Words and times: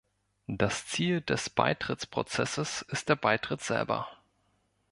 Das 0.47 0.87
Ziel 0.87 1.21
des 1.21 1.51
Beitrittsprozesses 1.51 2.81
ist 2.81 3.07
der 3.09 3.15
Beitritt 3.15 3.61
selber. 3.61 4.07